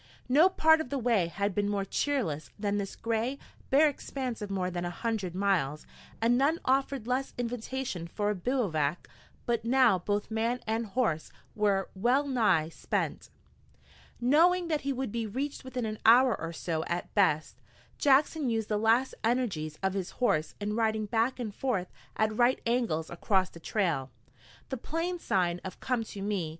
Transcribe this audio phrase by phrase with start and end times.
[0.27, 3.37] No part of the way had been more cheerless than this gray,
[3.69, 5.85] bare expanse of more than a hundred miles,
[6.19, 9.07] and none offered less invitation for a bivouac.
[9.45, 13.29] But now both man and horse were well nigh spent.
[14.19, 17.61] Knowing that he would be reached within an hour or so at best,
[17.99, 22.59] Jackson used the last energies of his horse in riding back and forth at right
[22.65, 24.09] angles across the trail,
[24.69, 26.49] the Plains sign of "Come to me!"